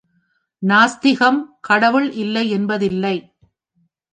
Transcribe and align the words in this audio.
நாஸ்திகம் 0.63 1.57
கடவுள் 1.61 2.11
இல்லை 2.13 2.49
என்பதில்லை. 2.49 3.15